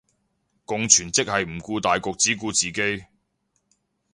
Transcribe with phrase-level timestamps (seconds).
[0.65, 3.05] 共存即係不顧大局只顧自己